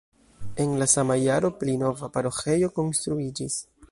[0.61, 3.63] En la sama jaro pli nova paroĥejo konstruiĝis.